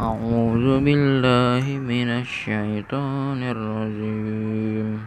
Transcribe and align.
أعوذ 0.00 0.80
بالله 0.80 1.64
من 1.76 2.08
الشيطان 2.24 3.40
الرجيم. 3.42 5.04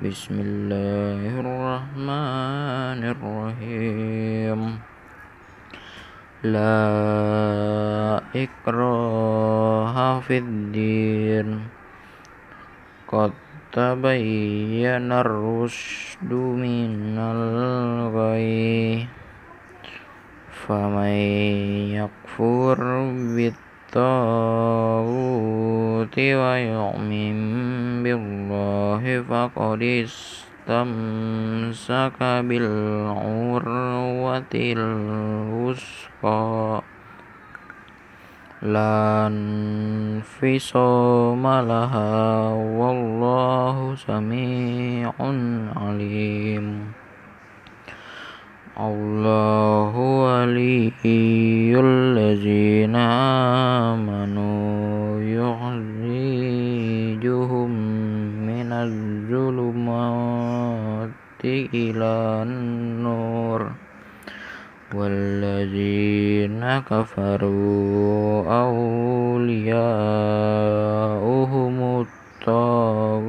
بسم 0.00 0.36
الله 0.40 1.20
الرحمن 1.44 3.00
الرحيم. 3.12 4.60
لا 6.48 6.80
إكراه 8.32 10.20
في 10.20 10.38
الدين. 10.38 11.60
قد 13.08 13.32
تبين 13.72 15.12
الرشد 15.12 16.32
من 16.32 17.20
الغي. 17.20 19.04
فمن 20.64 21.14
يكفر 22.00 22.80
بالطاغوت 23.95 26.15
ويؤمن 26.17 27.37
بالله 28.03 29.03
فقد 29.29 29.81
استمسك 30.71 32.19
بالعروة 32.47 34.53
الوثقى 34.55 36.51
لا 38.61 39.27
انفصام 39.27 41.47
لها 41.47 42.49
والله 42.53 43.95
سميع 43.95 45.13
عليم 45.75 46.91
الله 48.79 49.97
ولي 49.97 50.91
الذين 51.75 52.95
آمنوا 52.95 53.74
يخرجهم 56.26 57.70
من 58.46 58.72
الظلمات 58.72 60.20
إلى 61.74 62.42
النور 62.42 63.70
والذين 64.94 66.78
كفروا 66.78 68.42
أولياؤهم 68.66 69.66
الطاغوت 72.46 73.26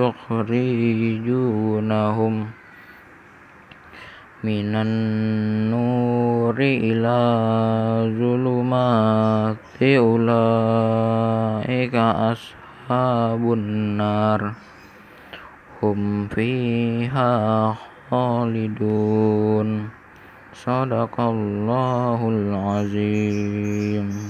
يخرجونهم 0.00 1.14
من 4.44 4.74
النور 4.74 6.56
إلى 6.60 7.18
ظلمات 8.18 9.82
أولئك 9.82 11.43
ulaika 11.74 12.30
ashabun 12.30 13.98
nar. 13.98 14.54
Hum 15.82 16.30
fiha 16.30 17.74
khalidun. 18.10 19.90
Sadaqallahul 20.54 22.54
azim. 22.54 24.14